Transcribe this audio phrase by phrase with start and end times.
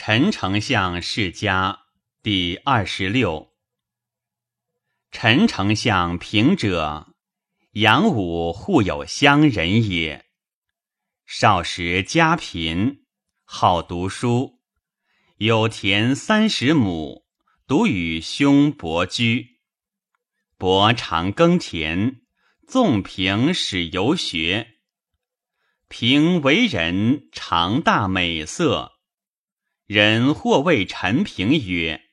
[0.00, 1.80] 陈丞相世家
[2.22, 3.52] 第二十六。
[5.10, 7.08] 陈丞相平者，
[7.72, 10.24] 杨武户有乡人也。
[11.26, 13.06] 少时家贫，
[13.42, 14.60] 好读书，
[15.38, 17.26] 有田三十亩，
[17.66, 19.58] 独与兄伯居。
[20.56, 22.20] 伯常耕田，
[22.68, 24.76] 纵平使游学。
[25.88, 28.92] 平为人常大美色。
[29.88, 32.10] 人或谓陈平曰：“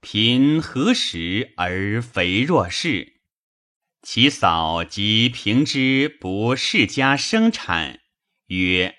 [0.00, 3.22] 贫何时而肥若是？”
[4.02, 7.98] 其嫂及平之不世家生产，
[8.46, 8.94] 曰：“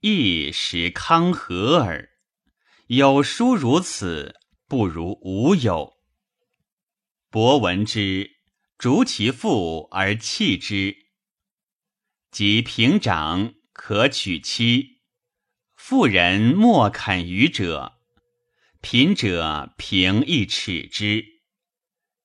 [0.00, 2.08] 亦使康和耳。
[2.86, 4.34] 有书如此，
[4.66, 5.98] 不如无有。”
[7.28, 8.38] 伯闻之，
[8.78, 10.96] 逐其父而弃之。
[12.30, 14.97] 及平长，可娶妻。
[15.88, 17.94] 妇人莫肯与者，
[18.82, 21.24] 贫者平亦耻之。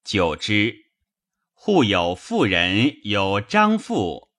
[0.04, 0.88] 久之，
[1.54, 4.32] 户有妇人有张妇，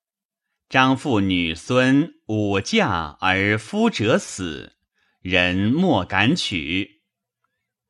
[0.69, 4.77] 张妇女孙五嫁而夫者死，
[5.23, 7.01] 人莫敢娶。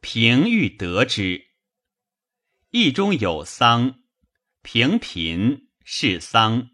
[0.01, 1.47] 平欲得之，
[2.71, 3.97] 邑中有丧，
[4.63, 6.71] 平贫是丧，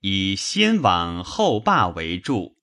[0.00, 2.53] 以先往后罢为助。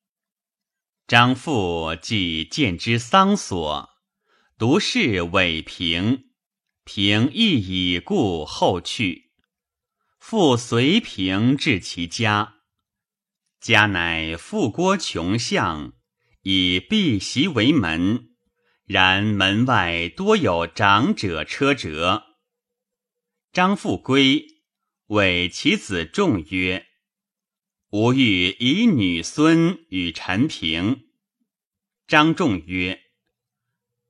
[1.12, 3.90] 张父既见之丧所，
[4.58, 6.30] 独是委平，
[6.86, 9.34] 平亦已故后去。
[10.22, 12.62] 复随平至其家，
[13.60, 15.92] 家乃富郭穷巷，
[16.44, 18.30] 以碧席为门，
[18.86, 22.24] 然门外多有长者车辙。
[23.52, 24.46] 张父归，
[25.08, 26.91] 谓其子仲曰。
[27.92, 31.08] 吾欲以女孙与陈平。
[32.08, 33.02] 张仲曰：“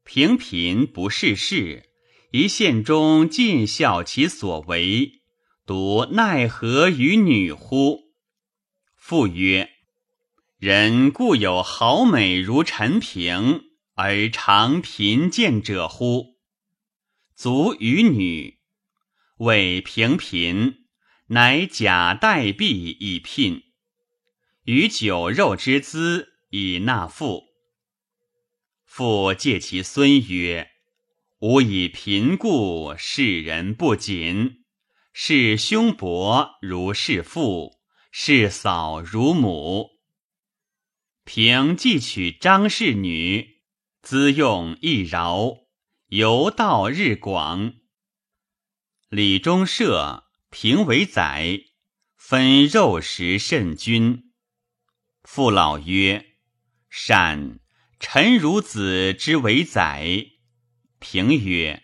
[0.06, 1.90] 平贫不事事，
[2.32, 5.24] 一县中尽效其所为，
[5.66, 8.12] 独奈何与女乎？”
[8.96, 9.72] 父曰
[10.62, 13.64] ：“人固有好美如陈平，
[13.96, 16.38] 而常贫贱者乎？
[17.34, 18.60] 足于女，
[19.38, 20.86] 为平贫，
[21.30, 23.64] 乃假代币以聘。”
[24.66, 27.46] 与酒肉之资以纳父，
[28.86, 30.70] 父借其孙曰
[31.42, 34.62] ：“吾以贫故，视人不谨；
[35.14, 37.80] 视兄伯如视父，
[38.12, 39.90] 视嫂如母。
[41.24, 43.64] 平既娶张氏女，
[44.04, 45.56] 资用亦饶，
[46.10, 47.74] 游道日广。
[49.10, 51.62] 李中舍，平为宰，
[52.16, 54.26] 分肉食甚均。”
[55.24, 56.34] 父老曰
[56.90, 57.60] ：“善，
[58.00, 60.32] 臣孺子之为宰。”
[61.00, 61.84] 平曰：“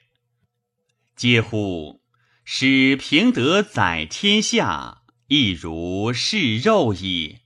[1.16, 2.04] 嗟乎！
[2.44, 7.40] 使平得宰天下，亦如是肉矣。”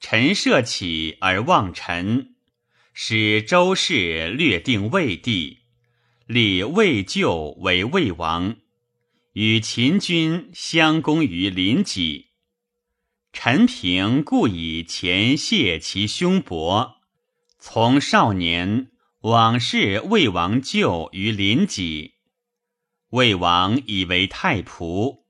[0.00, 2.34] 臣设起而望臣，
[2.92, 5.60] 使周氏略定魏地，
[6.26, 8.56] 立魏咎为魏王，
[9.34, 12.31] 与秦军相攻于临济。
[13.32, 17.00] 陈平故以前谢其兄伯，
[17.58, 22.16] 从少年往事魏王舅于临济，
[23.08, 25.24] 魏王以为太仆，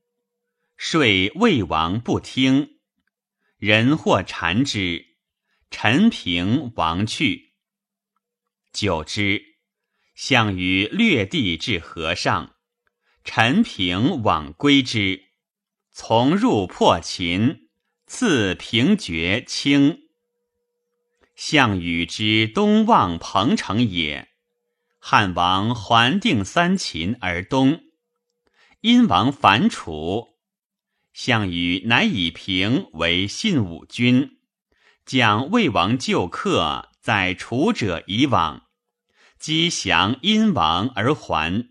[0.77, 1.01] 说
[1.37, 2.81] 魏王不听，
[3.57, 5.07] 人或缠之，
[5.71, 7.53] 陈平亡去。
[8.73, 9.43] 久之，
[10.15, 12.57] 项羽略地至河上，
[13.25, 15.29] 陈平往归之，
[15.93, 17.62] 从入破秦。
[18.15, 20.11] 赐平爵卿。
[21.34, 24.28] 项羽之东望彭城也。
[24.99, 27.81] 汉王还定三秦而东，
[28.83, 30.37] 殷王反楚，
[31.15, 34.41] 项羽乃以平为信武君，
[35.06, 38.67] 将魏王旧客在楚者以往，
[39.38, 41.70] 击降殷王而还。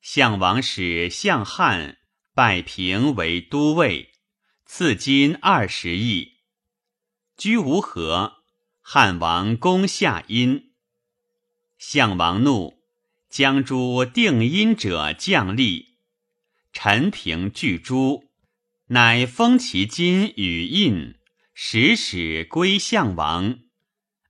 [0.00, 1.98] 项王使项汉
[2.34, 4.11] 拜平为都尉。
[4.74, 6.38] 赐金二十亿，
[7.36, 8.38] 居无何。
[8.80, 10.70] 汉王攻下殷，
[11.76, 12.78] 项王怒，
[13.28, 15.88] 将诸定殷者将吏。
[16.72, 18.30] 陈平拒诸，
[18.86, 21.16] 乃封其金与印，
[21.52, 23.58] 使使归项王，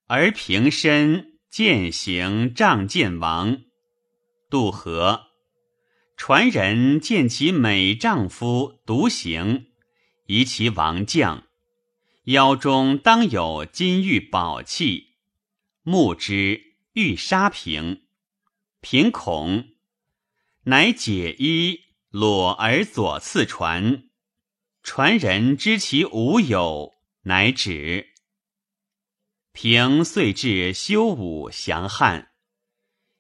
[0.09, 3.63] 而平身践行仗剑王。
[4.51, 5.29] 渡河，
[6.17, 9.67] 传人见其美丈夫独行。
[10.33, 11.47] 疑其王将，
[12.25, 15.09] 腰中当有金玉宝器，
[15.83, 18.05] 目之，欲杀平。
[18.81, 19.69] 平恐，
[20.63, 24.09] 乃解衣裸而左次传。
[24.83, 26.95] 传人知其无有，
[27.25, 28.15] 乃止。
[29.53, 32.31] 平遂至修武降汉，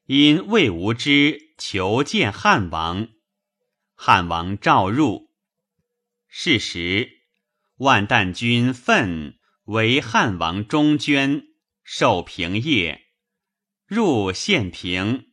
[0.06, 3.08] 因魏无知求见汉王，
[3.94, 5.30] 汉王召入。
[6.34, 7.18] 是时，
[7.76, 11.48] 万旦君奋为汉王中捐，
[11.84, 13.02] 受平业，
[13.86, 15.26] 入献平。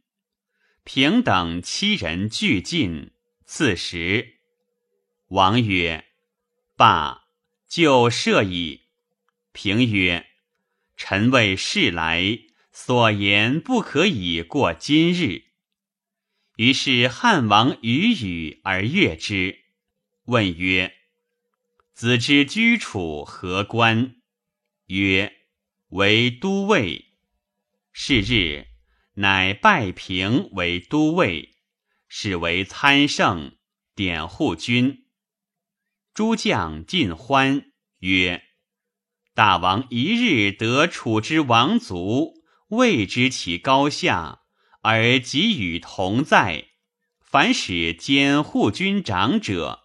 [0.83, 3.11] 平等七人俱进，
[3.45, 4.39] 次时。
[5.29, 6.03] 王曰
[6.75, 7.23] ：“罢，
[7.65, 8.81] 就赦矣。”
[9.53, 10.27] 平曰
[10.97, 12.39] ：“臣为事来，
[12.73, 15.43] 所言不可以过今日。”
[16.57, 19.59] 于是汉王语语而悦之，
[20.29, 20.93] 问曰
[21.93, 24.15] ：“子之居处何官？”
[24.87, 25.33] 曰
[25.89, 27.15] ：“为都尉。”
[27.91, 28.67] 是日。
[29.15, 31.55] 乃拜平为都尉，
[32.07, 33.57] 使为参圣，
[33.93, 35.07] 典护军。
[36.13, 38.43] 诸将尽欢，曰
[39.35, 44.43] ：“大王一日得楚之王族，未知其高下，
[44.83, 46.69] 而给与同在。
[47.19, 49.78] 凡使兼护军长者。”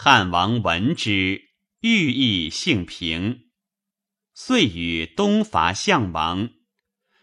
[0.00, 1.48] 汉王闻之，
[1.80, 3.48] 欲意幸平，
[4.32, 6.50] 遂与东伐项王。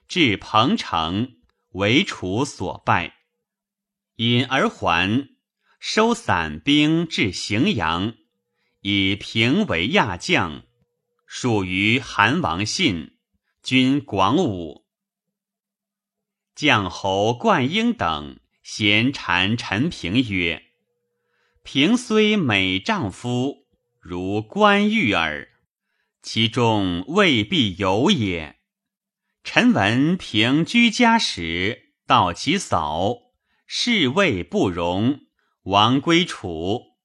[0.09, 1.37] 至彭城，
[1.69, 3.15] 为楚所败，
[4.17, 5.29] 引而还，
[5.79, 8.13] 收散兵至荥阳，
[8.81, 10.65] 以平为亚将，
[11.25, 13.17] 属于韩王信，
[13.63, 14.85] 军广武。
[16.53, 20.61] 将侯灌婴等咸谗陈平曰
[21.65, 23.65] ：“平虽美丈夫，
[23.99, 25.49] 如关羽耳，
[26.21, 28.57] 其中未必有也。”
[29.43, 33.15] 臣闻平居家时，道其嫂，
[33.65, 35.21] 侍卫不容，
[35.63, 36.99] 王归楚；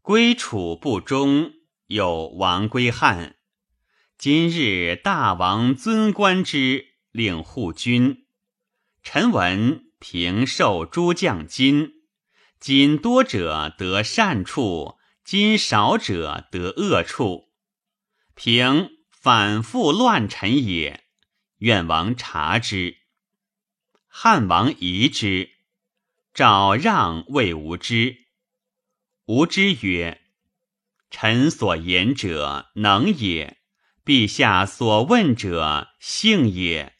[0.00, 1.52] 归楚不忠，
[1.86, 3.36] 有王归汉。
[4.18, 8.26] 今日大王尊官之，令护军。
[9.04, 12.01] 臣闻平受诸将金，
[12.62, 17.48] 今多者得善处，今少者得恶处。
[18.36, 21.02] 平反复乱臣也。
[21.58, 22.98] 愿王察之。
[24.06, 25.50] 汉王疑之，
[26.32, 28.26] 召让谓无知。
[29.24, 30.20] 无知曰
[31.10, 33.58] ：“臣所言者能也，
[34.04, 36.94] 陛下所问者性也。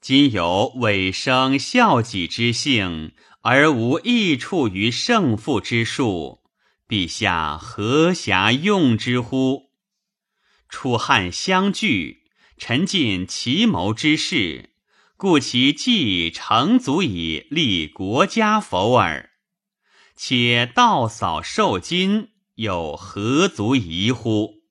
[0.00, 6.42] 今有委生孝己之性，而无益处于胜负之术，
[6.88, 9.70] 陛下何暇用之乎？
[10.68, 12.20] 楚汉相聚。”
[12.58, 14.70] 臣尽其谋之事，
[15.16, 19.30] 故其计成足以立国家否耳。
[20.14, 24.62] 且道扫受金，又何足疑乎？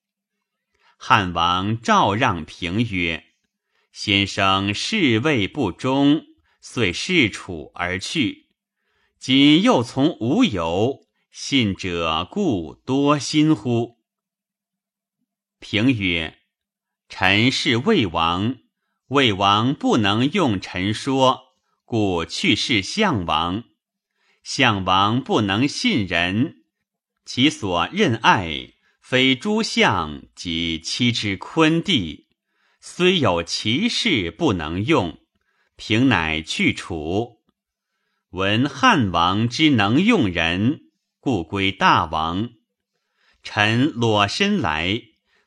[0.95, 3.25] 汉王召让平曰
[3.91, 6.23] ：“先生侍卫不忠，
[6.61, 8.50] 遂弑楚而去。
[9.21, 13.99] 今又从无由，信者故多心乎？”
[15.61, 16.39] 平曰。
[17.07, 18.55] 臣是魏王，
[19.09, 21.53] 魏王不能用臣说，
[21.85, 23.65] 故去世项王。
[24.41, 26.63] 项王不能信人，
[27.23, 32.27] 其所任爱非诸相及妻之昆弟，
[32.79, 35.19] 虽有其事不能用，
[35.75, 37.40] 平乃去楚。
[38.31, 40.83] 闻汉王之能用人，
[41.19, 42.49] 故归大王。
[43.43, 45.01] 臣裸身来，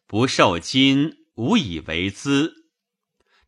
[0.06, 1.24] 不受金。
[1.36, 2.70] 无以为资，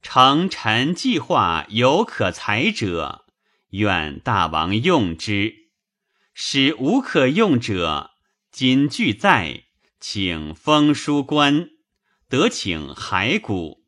[0.03, 3.27] 诚臣计划有可采者，
[3.69, 5.69] 愿大王用之；
[6.35, 8.11] 使无可用者，
[8.51, 9.67] 今俱在，
[10.01, 11.69] 请封书官，
[12.29, 13.85] 得请骸骨。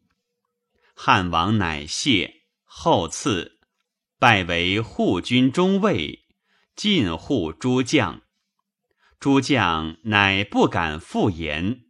[0.95, 3.58] 汉王乃谢，后赐，
[4.19, 6.25] 拜为护军中尉，
[6.75, 8.23] 进护诸将。
[9.21, 11.85] 诸将乃不敢复言。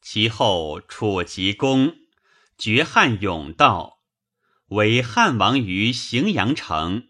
[0.00, 1.94] 其后，楚吉公
[2.56, 4.00] 绝汉甬道，
[4.68, 7.08] 为汉王于荥阳城。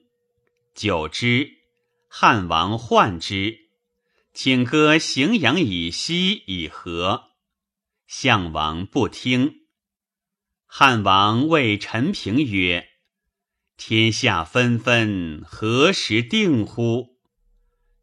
[0.75, 1.49] 久之，
[2.09, 3.71] 汉王患之，
[4.35, 7.31] 请割荥阳以西以和。
[8.07, 9.67] 项王不听。
[10.67, 12.88] 汉王谓陈平曰
[13.79, 17.17] ：“天下纷纷，何时定乎？”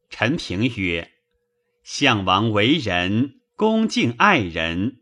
[0.09, 1.11] 陈平曰
[1.85, 4.97] ：“项王为人。”恭敬爱人，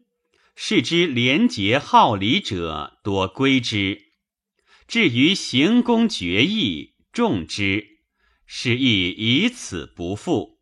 [0.55, 3.97] 视之廉洁好礼者多归之。
[4.87, 7.97] 至于行宫决议，重之，
[8.45, 10.59] 是亦以此不复。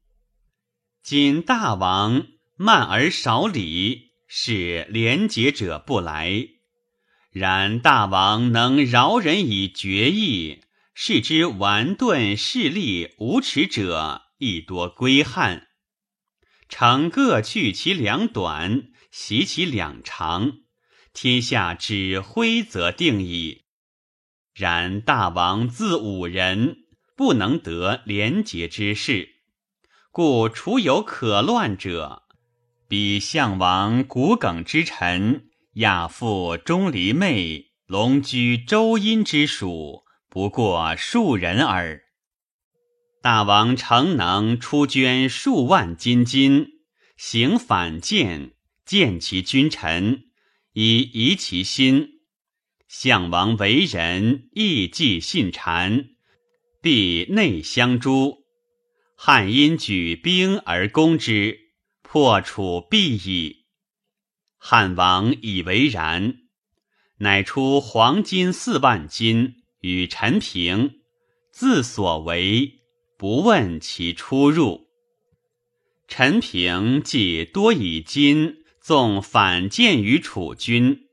[1.04, 6.48] 今大王慢而少礼，使廉洁者不来。
[7.32, 10.60] 然大王能饶人以决议，
[10.94, 15.70] 视之顽钝势利无耻者，亦多归汉。
[16.68, 20.60] 诚各去其两短，习其两长，
[21.14, 23.64] 天下之规则定矣。
[24.54, 26.80] 然大王自五人，
[27.16, 29.36] 不能得廉洁之事，
[30.12, 32.24] 故除有可乱者，
[32.90, 42.02] 比项王骨梗之臣，亚父钟离昧，龙居周阴之属，不过数人耳。
[43.22, 46.68] 大王诚能出捐数万金金，
[47.16, 48.52] 行反间，
[48.86, 50.26] 见其君臣，
[50.74, 52.20] 以移其心。
[52.90, 56.16] 项王为人义既信谗，
[56.82, 58.40] 必内相诛。
[59.16, 61.58] 汉因举兵而攻之，
[62.02, 63.61] 破楚必矣。
[64.64, 66.36] 汉王以为然，
[67.18, 71.00] 乃出黄金四万金与陈平，
[71.52, 72.82] 自所为，
[73.18, 74.88] 不问其出入。
[76.08, 81.08] 陈平既多以金纵反间于楚军。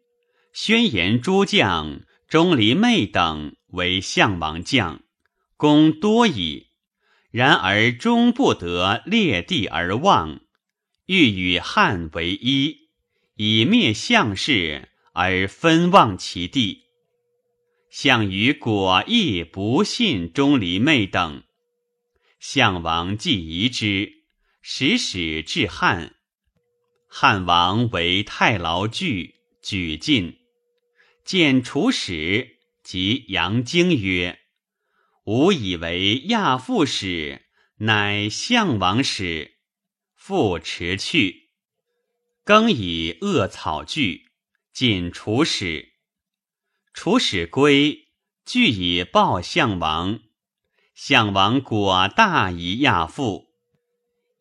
[0.53, 5.01] 宣言诸将钟离昧等为项王将，
[5.57, 6.67] 功多矣。
[7.31, 10.43] 然而终不得列地而望，
[11.07, 12.88] 欲与汉为一，
[13.41, 16.87] 以灭项氏而分望其地。
[17.89, 21.45] 项羽果亦不信钟离昧等，
[22.41, 24.25] 项王既疑之，
[24.61, 26.17] 使使至汉。
[27.09, 30.41] 汉王为太牢惧，举进。
[31.25, 34.41] 见楚使及杨经曰
[35.27, 37.43] ：“吾以为亚父使，
[37.77, 39.55] 乃项王使。”
[40.19, 41.48] 复持去，
[42.49, 44.31] 更以恶草具，
[44.73, 45.91] 进楚使。
[46.95, 48.09] 楚使归，
[48.47, 50.21] 俱以报项王。
[50.95, 53.51] 项王果大疑亚父。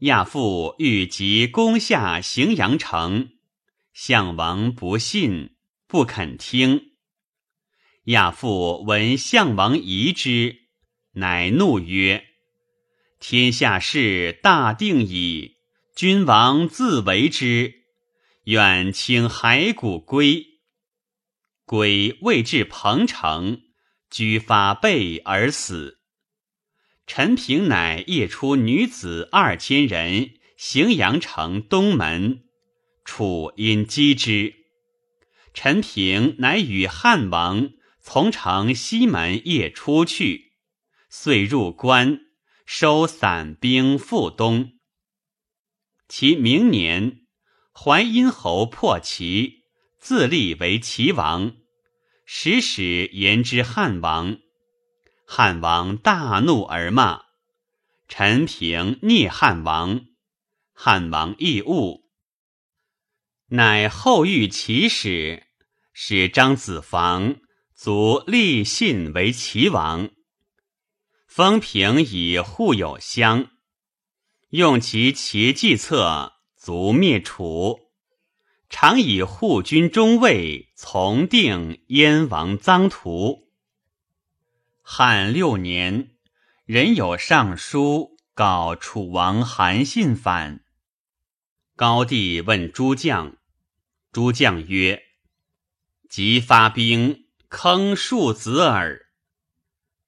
[0.03, 3.31] 亚父欲急攻下荥阳城，
[3.93, 5.57] 项王不信。
[5.85, 6.91] 不肯听。
[8.05, 10.61] 亚父闻项王疑之，
[11.15, 12.23] 乃怒曰
[13.19, 15.57] ：“天下事大定矣，
[15.93, 17.73] 君王自为之。
[18.47, 20.45] 远清骸骨归。”
[21.67, 23.61] 归未至彭城，
[24.09, 25.99] 居发背而死。
[27.05, 32.45] 陈平乃夜出女子二千人，荥阳城东门，
[33.03, 34.53] 楚因击之。
[35.53, 40.53] 陈平乃与汉王从城西门夜出去，
[41.09, 42.21] 遂入关，
[42.65, 44.71] 收散兵赴东。
[46.07, 47.26] 其明年，
[47.79, 49.65] 淮阴侯破齐，
[49.99, 51.57] 自立为齐王，
[52.25, 54.39] 使使言之汉王。
[55.27, 57.21] 汉王大怒而骂
[58.07, 60.01] 陈平，聂汉王。
[60.73, 62.01] 汉王亦恶，
[63.49, 65.43] 乃后遇齐使。
[65.93, 67.37] 使张子房
[67.75, 70.09] 卒立信为齐王，
[71.27, 73.51] 封平以户有乡，
[74.49, 76.36] 用其齐计策，
[76.67, 77.79] 卒灭楚。
[78.69, 83.47] 常以护军中尉从定燕王臧荼。
[84.81, 86.09] 汉六年，
[86.65, 90.65] 人有上书告楚王韩信反。
[91.77, 93.37] 高帝问诸将，
[94.11, 95.01] 诸将曰。
[96.09, 99.05] 即发兵坑庶子耳。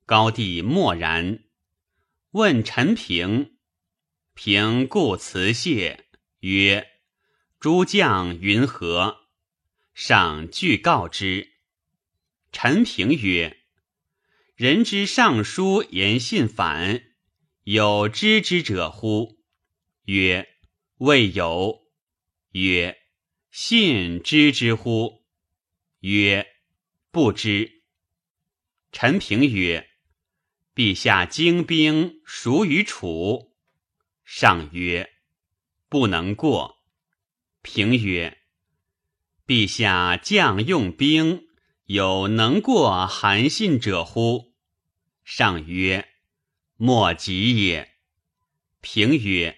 [0.05, 1.39] 高帝默然，
[2.31, 3.53] 问陈平，
[4.33, 6.08] 平故辞谢，
[6.39, 6.87] 曰
[7.59, 9.27] ：“诸将云何？”
[9.93, 11.55] 上具告之。
[12.51, 13.57] 陈平曰
[14.55, 17.03] ：“人之上书言信反，
[17.63, 19.39] 有知之者乎？”
[20.05, 20.47] 曰
[20.99, 21.81] ：“未有。”
[22.53, 22.97] 曰
[23.51, 25.25] ：“信知之乎？”
[26.01, 26.47] 曰
[27.11, 27.83] ：“不知。”
[28.91, 29.89] 陈平曰
[30.73, 33.53] ：“陛下精兵孰于楚？”
[34.23, 35.11] 上曰
[35.89, 36.77] ：“不能过。”
[37.61, 38.37] 平曰
[39.45, 41.47] ：“陛下将用兵，
[41.85, 44.53] 有能过韩信者乎？”
[45.25, 46.07] 上曰
[46.77, 47.95] ：“莫及也。”
[48.81, 49.57] 平曰：“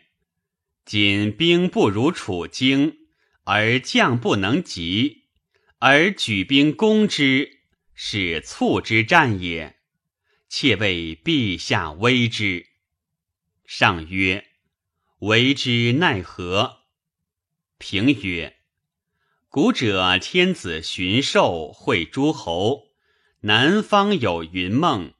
[0.84, 2.98] 今兵不如楚京，
[3.44, 5.26] 而将不能及，
[5.78, 7.60] 而举兵攻之，
[7.94, 9.78] 是促之战也。
[10.50, 12.68] 妾为陛下危之。
[13.66, 14.50] 上曰
[15.22, 16.82] ：“为之奈何？”
[17.80, 18.58] 平曰
[19.50, 22.90] ：“古者天子巡狩会诸侯，
[23.42, 25.14] 南方有云梦。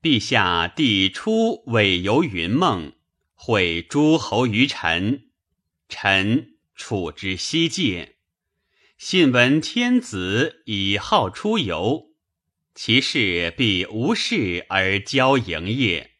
[0.00, 2.94] 陛下帝出委游云梦，
[3.34, 5.30] 会诸侯于臣。
[5.88, 8.16] 臣处之西界，
[8.96, 12.14] 信闻天子以好出游。”
[12.74, 16.10] 其事必无事而交营业，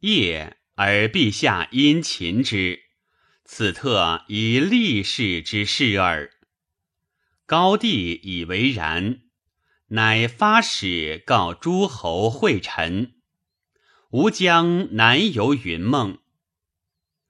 [0.00, 2.80] 业而陛下殷勤之，
[3.46, 6.30] 此特以立事之事耳。
[7.46, 9.22] 高帝以为然，
[9.88, 13.14] 乃发使告诸侯会臣，
[14.10, 16.18] 吾将南游云梦。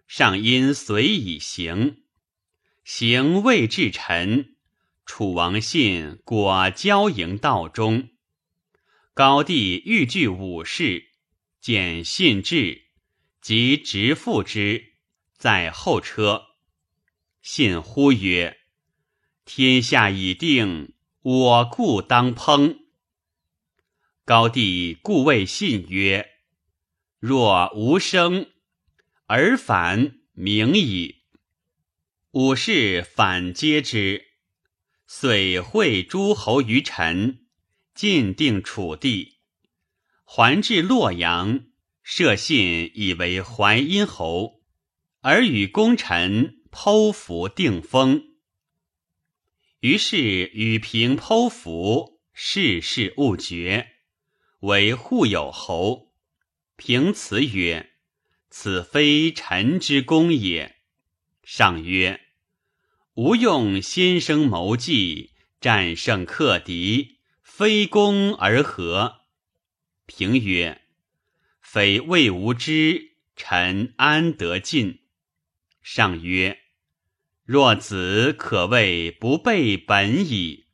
[0.08, 2.02] 上因随以行，
[2.82, 4.56] 行未至臣，
[5.04, 8.08] 楚王信果交营道中。
[9.14, 11.10] 高帝欲拒武士，
[11.60, 12.85] 见信至，
[13.46, 14.94] 即直赴之，
[15.36, 16.46] 在后车。
[17.40, 18.58] 信呼曰
[19.46, 22.78] ：“天下已定，我故当烹。”
[24.26, 26.28] 高帝故谓信曰
[27.20, 28.50] ：“若无声，
[29.26, 31.22] 而反明矣。”
[32.34, 34.24] 武士反接之，
[35.06, 37.46] 遂会诸侯于臣。
[37.94, 39.38] 晋定楚地，
[40.24, 41.60] 还至洛阳，
[42.08, 44.60] 设信以为淮阴侯，
[45.22, 48.36] 而与功臣剖符定封。
[49.80, 50.16] 于是
[50.54, 53.88] 与平剖符，世事勿绝，
[54.60, 56.12] 为护有侯。
[56.76, 57.90] 平辞曰
[58.50, 60.76] ：“此非臣之功也。”
[61.42, 62.20] 上曰
[63.14, 69.22] ：“吾用先生谋计，战胜克敌。”非攻而和。
[70.06, 70.82] 平曰
[71.68, 75.00] ：“非魏无知，臣安得进？”
[75.82, 76.60] 上曰
[77.44, 80.66] ：“若子可谓不备本矣。”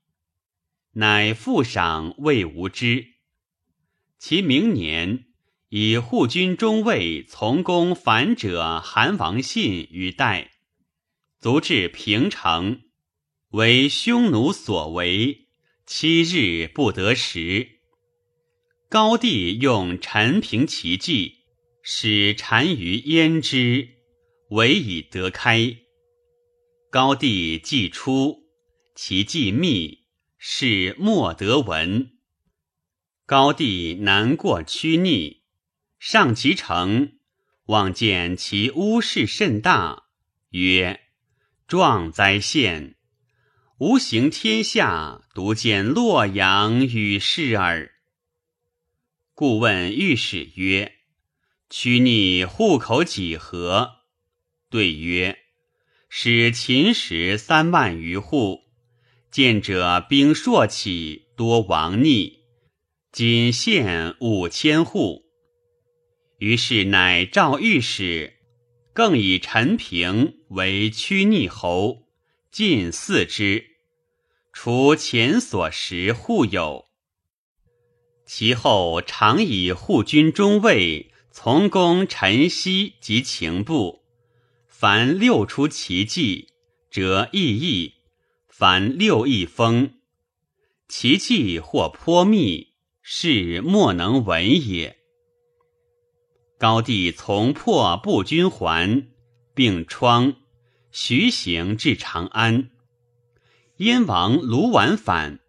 [0.92, 3.14] 乃复赏魏无知。
[4.18, 5.24] 其明年，
[5.70, 10.52] 以护军中尉从公反者韩王信于代，
[11.40, 12.82] 卒至平城，
[13.52, 15.48] 为匈奴所为。
[15.86, 17.80] 七日不得食。
[18.92, 21.46] 高帝用陈平其计，
[21.82, 23.88] 使单于焉之，
[24.50, 25.78] 唯以得开。
[26.90, 28.50] 高帝既出，
[28.94, 30.00] 其计密，
[30.36, 32.18] 是莫得闻。
[33.24, 35.44] 高帝难过屈逆，
[35.98, 37.12] 上其城，
[37.68, 40.02] 望见其屋室甚大，
[40.50, 41.00] 曰
[41.66, 42.96] ：“壮哉献！”
[43.80, 47.90] 无行天下，独见洛阳与世耳。
[49.34, 50.92] 故问御史曰
[51.70, 54.02] ：“屈逆户口几何？”
[54.68, 55.38] 对曰
[56.10, 58.60] ：“使秦时三万余户，
[59.30, 62.40] 见者兵硕起，多亡逆。
[63.10, 65.22] 今县五千户。”
[66.38, 68.34] 于是乃召御史，
[68.92, 72.02] 更以陈平为屈逆侯，
[72.50, 73.64] 进祀之。
[74.52, 76.84] 除前所食户有，
[78.34, 84.00] 其后常以护军中尉从攻陈豨及情部，
[84.66, 86.48] 凡六出奇计，
[86.90, 87.92] 则异义；
[88.48, 89.96] 凡六义封，
[90.88, 92.68] 其计或颇密，
[93.02, 94.96] 是莫能闻也。
[96.58, 99.08] 高帝从破步军还，
[99.52, 100.36] 并疮，
[100.90, 102.70] 徐行至长安。
[103.76, 105.40] 燕王卢绾反，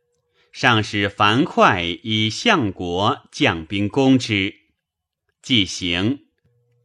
[0.54, 4.56] 上使樊哙以相国将兵攻之。
[5.42, 6.28] 既行，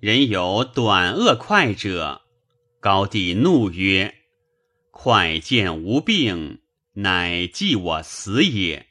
[0.01, 2.23] 人有短恶快者。
[2.81, 4.17] 高帝怒曰
[4.91, 6.63] ：“快见无病，
[6.95, 8.87] 乃计我死也。”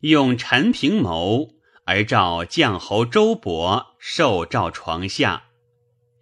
[0.00, 1.50] 用陈平谋，
[1.84, 5.44] 而召将侯周勃受诏床下，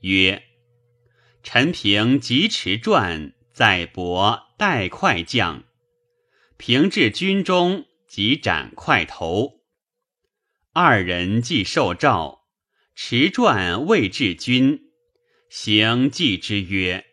[0.01, 0.43] 曰
[1.43, 5.65] ：“陈平疾驰传。”在伯待快将，
[6.61, 9.63] 平至军中，即斩快头。
[10.75, 12.43] 二人既受诏，
[12.95, 14.79] 持传未至军，
[15.49, 17.07] 行祭之曰：“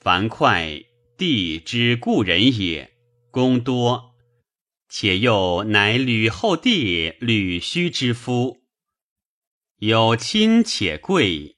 [0.00, 0.86] 樊哙，
[1.18, 2.92] 帝之故人也，
[3.32, 4.14] 功多，
[4.88, 8.62] 且又乃吕后弟吕须之夫，
[9.78, 11.56] 有亲且贵，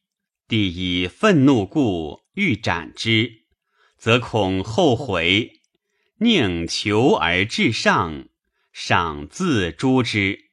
[0.48, 3.42] 帝以愤怒故欲斩之。”
[4.00, 5.60] 则恐后悔，
[6.22, 8.28] 宁求而至上，
[8.72, 10.50] 赏自诛之。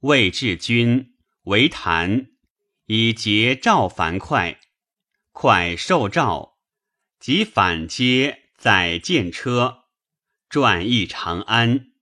[0.00, 2.30] 魏至君为谈，
[2.86, 4.56] 以结赵樊哙，
[5.32, 6.58] 哙受诏，
[7.20, 9.84] 即反接载剑车，
[10.48, 11.92] 转诣长安，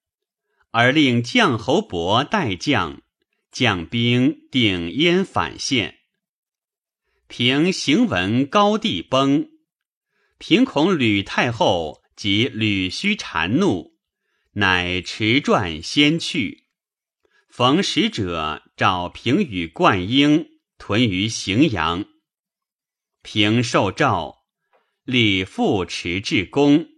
[0.71, 3.03] 而令将侯伯代将，
[3.51, 5.99] 将兵定燕反县。
[7.29, 9.51] 平行闻高帝崩，
[10.39, 13.95] 平恐吕太后及吕须谗怒，
[14.53, 16.67] 乃持传先去。
[17.49, 20.49] 逢使者召平与灌婴
[20.79, 22.07] 屯于荥阳。
[23.23, 24.45] 平受诏，
[25.05, 26.89] 李复持至公，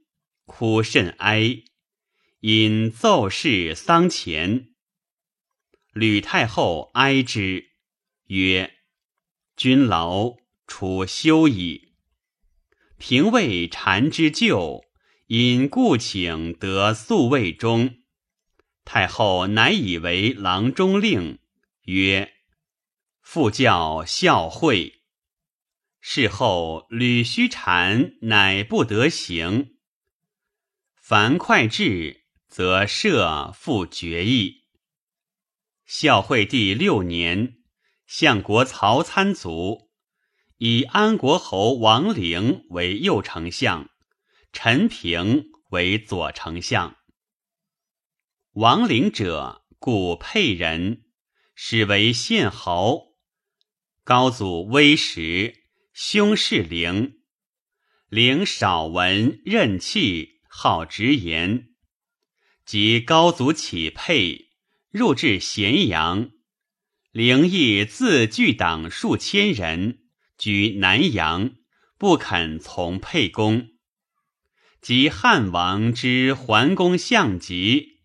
[0.47, 1.63] 哭甚哀，
[2.41, 4.71] 因奏事丧前。
[5.93, 7.73] 吕太后哀之，
[8.27, 8.75] 曰。
[9.57, 10.37] 君劳，
[10.69, 11.95] 楚休矣。
[12.97, 14.85] 平魏禅之旧，
[15.29, 17.99] 因故请得宿卫中。
[18.85, 21.39] 太后乃以为郎中令，
[21.83, 22.33] 曰
[23.23, 25.03] ：“复教孝惠。”
[26.01, 29.77] 事后吕须禅乃不得行。
[31.01, 34.65] 樊哙至，则赦复决议。
[35.87, 37.55] 孝惠帝六年。
[38.07, 39.91] 相国曹参卒，
[40.57, 43.91] 以安国侯王陵为右丞相，
[44.61, 46.97] 陈平为左丞相。
[48.55, 51.05] 王陵者，故沛人，
[51.55, 53.15] 始为县侯。
[54.03, 57.21] 高祖威时，兄是陵。
[58.09, 61.69] 陵少文，任气，好直言。
[62.65, 64.49] 及高祖起沛，
[64.91, 66.33] 入至咸阳。
[67.13, 71.55] 灵亦自聚党数千人，居南阳，
[71.97, 73.78] 不肯从沛公。
[74.81, 78.01] 及汉王之桓公相疾，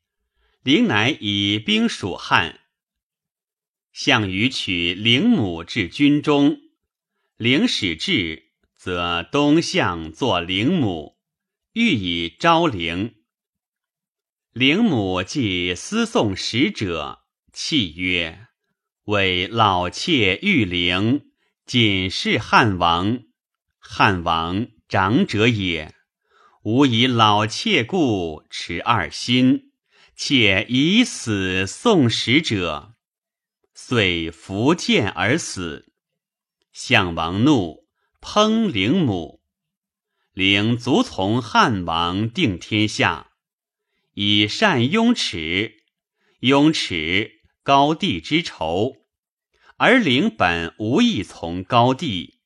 [0.64, 2.62] 灵乃以兵属汉。
[3.92, 6.58] 项羽取灵母至军中，
[7.38, 11.18] 灵使至，则东向作灵母，
[11.74, 13.16] 欲以招灵。
[14.52, 18.48] 灵母既私送使者，泣曰。
[19.06, 21.32] 为老妾玉陵，
[21.66, 23.24] 仅是汉王。
[23.78, 25.94] 汉王长者也，
[26.64, 29.74] 吾以老妾故持二心，
[30.16, 32.94] 且以死送使者，
[33.74, 35.92] 遂伏剑而死。
[36.72, 37.86] 项王怒，
[38.22, 39.42] 烹灵母。
[40.32, 43.32] 灵卒从汉王定天下，
[44.14, 45.84] 以善雍齿，
[46.40, 47.42] 雍齿。
[47.62, 49.06] 高帝之仇，
[49.78, 52.40] 而陵本无意从高帝，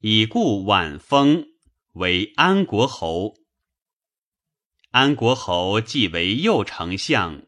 [0.00, 1.46] 以故晚封
[1.92, 3.43] 为安国侯。
[4.94, 7.42] 安国侯即为右丞相，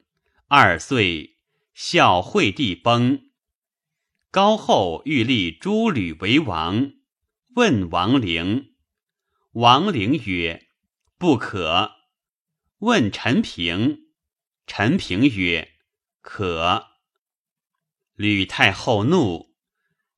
[0.48, 1.36] 二岁，
[1.74, 3.30] 孝惠帝崩。
[4.32, 6.90] 高后欲立诸吕为王，
[7.54, 8.74] 问王陵，
[9.52, 10.66] 王陵曰
[11.18, 11.92] ：“不可。”
[12.82, 14.08] 问陈平，
[14.66, 15.70] 陈平曰
[16.20, 16.86] ：“可。”
[18.16, 19.54] 吕太后怒，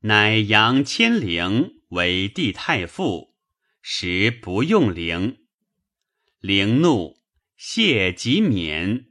[0.00, 3.34] 乃扬千陵为帝太傅，
[3.82, 5.40] 时不用陵。
[6.40, 7.17] 陵怒，
[7.60, 9.06] 谢即免，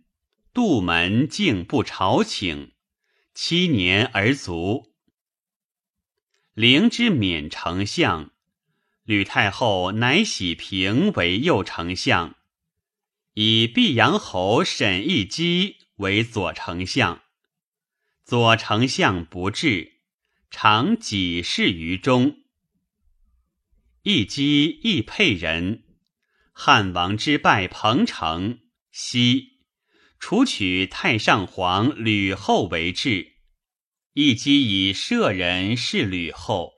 [0.53, 2.71] 杜门竟不朝请，
[3.33, 4.93] 七年而卒。
[6.53, 8.31] 陵之免丞相，
[9.03, 12.37] 吕太后乃喜平为右丞相，
[13.33, 17.23] 以毕阳侯沈亦基为左丞相。
[18.23, 19.97] 左丞相不至，
[20.49, 22.37] 常己事于中。
[24.03, 25.83] 一姬亦沛人，
[26.59, 29.59] 汉王之败彭城，西
[30.19, 33.33] 除取太上皇吕后为质。
[34.13, 36.71] 一击以舍人是吕后，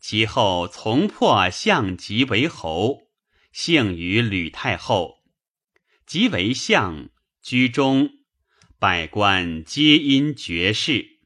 [0.00, 3.02] 其后从破相即为侯，
[3.52, 5.18] 幸于吕太后，
[6.04, 7.08] 即为相，
[7.40, 8.10] 居中。
[8.80, 11.20] 百官皆因绝世。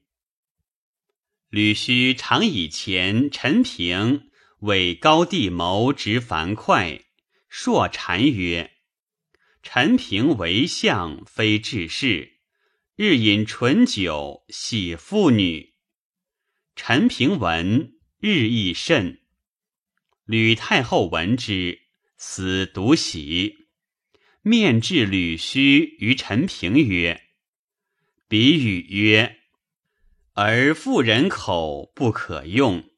[1.49, 4.31] 吕须常以前陈平
[4.61, 7.02] 为高帝谋执樊哙，
[7.55, 8.79] 硕谗曰
[9.63, 12.39] ：“陈平为相，非治世，
[12.97, 15.75] 日饮醇酒，喜妇女。”
[16.75, 19.21] 陈平闻，日益甚。
[20.25, 21.83] 吕太后闻之，
[22.17, 23.67] 死独喜，
[24.41, 27.23] 面至吕须于陈平曰。
[28.29, 29.41] 比语曰
[30.33, 32.89] ：“而妇人口不可用。”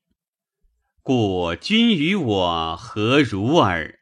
[1.03, 3.99] 故君与我何如耳？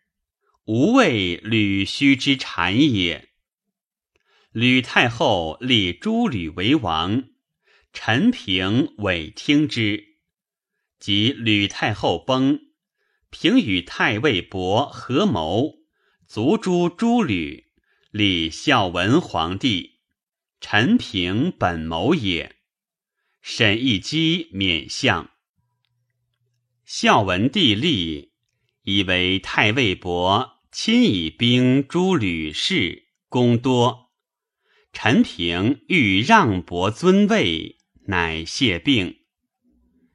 [0.64, 3.30] 吾谓吕须之谗也。
[4.52, 7.24] 吕太后立诸吕为王，
[7.92, 10.18] 陈平委听之。
[11.00, 12.60] 及吕太后崩，
[13.30, 15.78] 平与太尉伯合谋，
[16.28, 17.64] 卒诛诸吕，
[18.12, 20.00] 立孝文皇帝。
[20.60, 22.54] 陈平本谋也。
[23.40, 25.30] 沈亦基免相。
[26.84, 28.31] 孝文帝立，
[28.84, 34.10] 以为太尉伯亲以兵诛吕氏，功多。
[34.92, 39.18] 陈平欲让伯尊位，乃谢病。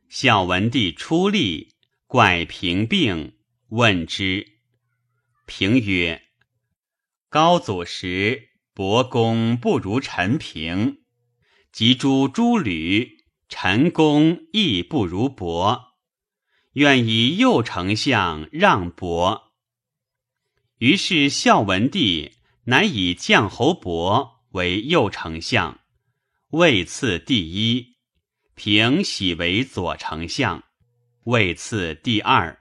[0.10, 1.76] 孝文帝出立，
[2.06, 3.34] 怪平病，
[3.70, 4.60] 问之。
[5.46, 6.24] 平曰
[7.30, 10.98] ：“高祖时，伯公不如陈平；
[11.72, 15.86] 及诛诸吕，陈公亦不如伯。”
[16.78, 19.52] 愿以右丞相让伯，
[20.78, 22.34] 于是孝文帝
[22.66, 25.80] 乃以将侯伯为右丞相，
[26.50, 27.96] 位次第一；
[28.54, 30.66] 平喜为左丞相，
[31.24, 32.60] 位次第二。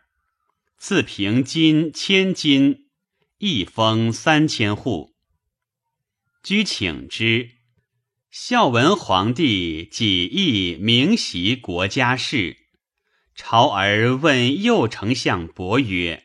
[0.79, 2.87] 赐平金千金，
[3.37, 5.15] 一封三千户。
[6.43, 7.51] 居请之，
[8.31, 12.66] 孝文皇帝己亦明习国家事。
[13.37, 16.25] 朝而问右丞相伯曰：“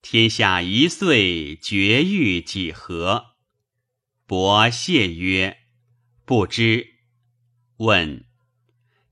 [0.00, 3.34] 天下一岁绝育几何？”
[4.26, 5.58] 伯谢曰
[6.24, 6.94] ：“不知。”
[7.76, 8.24] 问：“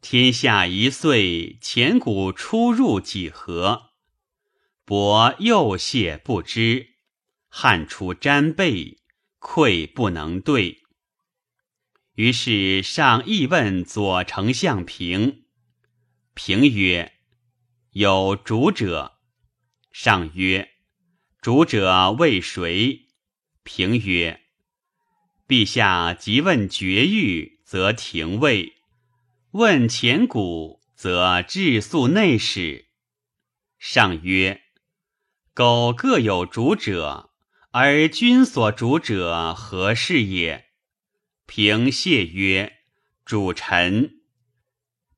[0.00, 3.90] 天下一岁前古出入几何？”
[4.86, 6.94] 伯又谢不知。
[7.48, 9.02] 汉出沾背，
[9.38, 10.80] 愧不能对。
[12.14, 15.41] 于是上议问左丞相平。
[16.34, 17.12] 平曰
[17.92, 19.18] ：“有主者。”
[19.92, 20.70] 上曰
[21.42, 23.08] ：“主者为谁？”
[23.62, 24.40] 平曰
[25.46, 28.72] ：“陛下即问绝狱，则廷尉；
[29.50, 32.86] 问前古，则治粟内史。”
[33.78, 34.62] 上曰
[35.52, 37.30] ：“苟各有主者，
[37.72, 40.70] 而君所主者何事也？”
[41.46, 42.78] 平谢曰
[43.26, 44.20] ：“主臣。”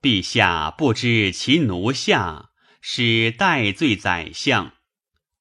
[0.05, 2.51] 陛下不知其奴下
[2.83, 4.75] 是代罪宰相，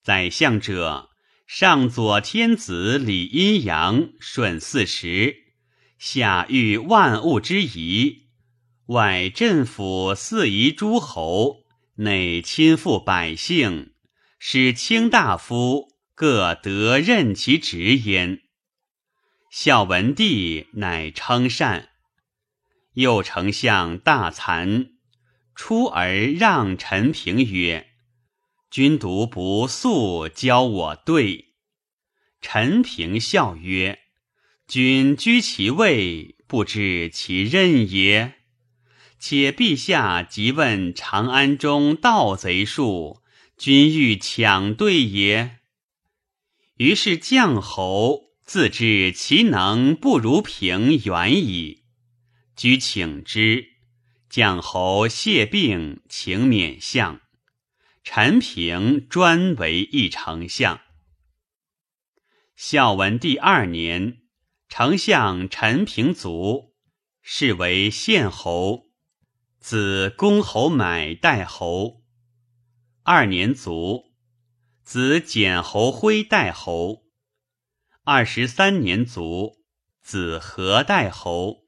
[0.02, 1.10] 宰相者
[1.46, 5.36] 上左天子理阴阳，顺四时，
[6.00, 8.30] 下御万物之宜，
[8.86, 11.66] 外镇抚四夷诸侯，
[11.98, 13.92] 内亲附百姓，
[14.40, 18.40] 使卿大夫各得任其职焉。
[19.52, 21.90] 孝文帝乃称善。
[22.94, 24.90] 右丞相大惭，
[25.56, 27.88] 出而让陈平曰
[28.70, 31.54] ：“君独不速教我对。”
[32.42, 34.00] 陈平笑曰
[34.68, 38.36] ：“君居其位，不知其任也。
[39.18, 43.22] 且陛下即问长安中盗贼数，
[43.58, 45.60] 君欲抢对也？”
[46.78, 51.83] 于是将侯自知其能不如平远矣。
[52.64, 53.74] 居请之，
[54.30, 57.20] 将侯谢病，请免相。
[58.06, 60.80] 陈平专为一丞相。
[62.56, 64.20] 孝文帝二年，
[64.70, 66.74] 丞相陈平卒，
[67.22, 68.86] 是为献侯，
[69.60, 72.06] 子公侯买代侯。
[73.02, 74.14] 二年卒，
[74.82, 77.04] 子简侯辉代侯。
[78.06, 79.58] 二十三年卒，
[80.02, 81.63] 子何代侯。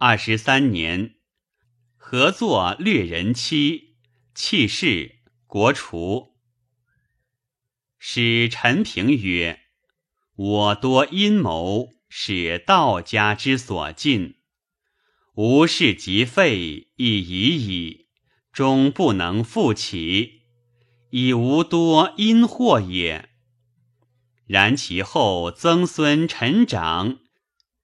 [0.00, 1.16] 二十三年，
[1.96, 3.96] 合作掠人妻，
[4.32, 5.16] 弃世，
[5.48, 6.36] 国除。
[7.98, 9.58] 使陈平曰
[10.38, 14.36] ：“我多阴谋，使道家之所禁。
[15.34, 18.06] 吾事即废，亦已矣，
[18.52, 20.42] 终不能复起，
[21.10, 23.30] 以无多因祸也。
[24.46, 27.18] 然其后曾孙陈长。”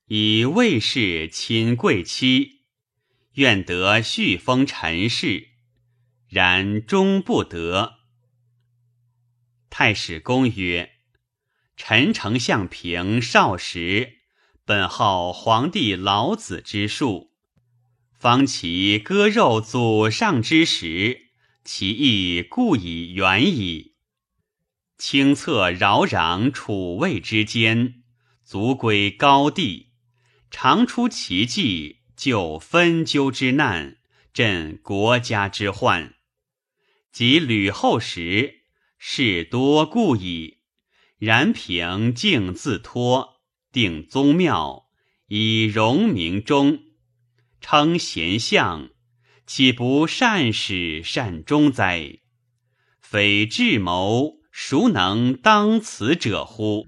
[0.08, 2.60] 以魏氏亲贵戚，
[3.36, 5.48] 愿得续封陈氏，
[6.28, 8.00] 然终不得。
[9.70, 10.90] 太史公曰
[11.78, 14.18] ：“陈丞相平少时，
[14.66, 17.32] 本好皇帝老子之术，
[18.12, 21.30] 方其割肉祖上之时，
[21.64, 23.94] 其意故以远矣。
[24.98, 28.02] 清策扰攘楚魏之间，
[28.44, 29.92] 足归高地。”
[30.56, 33.96] 常出奇迹，救分纠之难，
[34.32, 36.14] 镇国家之患。
[37.10, 38.60] 及吕后时，
[38.96, 40.60] 事多故矣。
[41.18, 43.40] 然平竟自托，
[43.72, 44.84] 定宗庙，
[45.26, 46.78] 以荣明中，
[47.60, 48.90] 称贤相，
[49.48, 52.20] 岂不善始善终哉？
[53.00, 56.86] 匪智谋，孰能当此者乎？